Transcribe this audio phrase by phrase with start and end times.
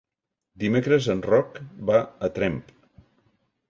[0.63, 1.61] Dimecres en Roc
[1.93, 2.01] va
[2.31, 2.61] a Tremp.